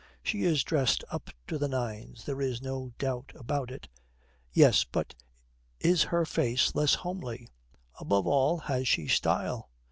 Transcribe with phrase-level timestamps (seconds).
[0.23, 3.87] She is dressed up to the nines, there is no doubt about it.
[4.51, 5.13] Yes, but
[5.79, 7.47] is her face less homely?
[7.99, 9.69] Above all, has she style?